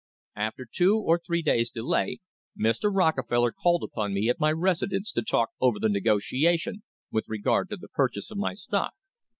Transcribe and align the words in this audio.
"After 0.35 0.65
two 0.65 0.97
or 0.97 1.19
three 1.23 1.43
days' 1.43 1.69
delay 1.69 2.21
Mr. 2.59 2.89
Rockefeller 2.91 3.51
called 3.51 3.83
upon 3.83 4.15
me 4.15 4.29
at 4.29 4.39
my 4.39 4.51
residence 4.51 5.11
to 5.11 5.21
talk 5.21 5.49
over 5.59 5.77
the 5.79 5.89
negotiation 5.89 6.81
with 7.11 7.25
regard 7.29 7.69
to 7.69 7.77
the 7.77 7.87
purchase 7.89 8.31
of 8.31 8.39
my 8.39 8.55
stock. 8.55 8.93